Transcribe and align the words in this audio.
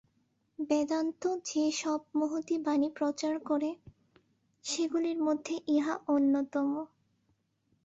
বেদান্ত 0.59 1.21
যে-সব 1.45 1.99
মহতী 2.15 2.55
বাণী 2.57 2.89
প্রচার 2.95 3.33
করে, 3.45 3.69
সেগুলির 4.65 5.19
মধ্যে 5.23 5.55
ইহা 5.67 5.95
অন্যতম। 6.07 6.69